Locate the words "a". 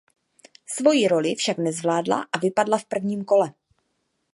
2.33-2.37